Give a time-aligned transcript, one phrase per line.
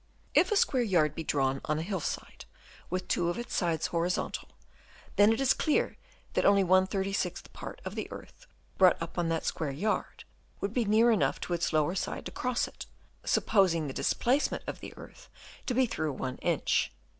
[0.33, 2.45] If a square yard be drawn on a hill side
[2.89, 4.49] with two of its sides horizontal,
[5.15, 5.95] then it is clear
[6.33, 8.47] that only ^ part of the earth
[8.79, 10.23] brought up on that square yard
[10.59, 12.87] would be near enough to its lower side to cross it,
[13.23, 15.29] supposing the displacement of the earth
[15.67, 16.91] to be through one inch.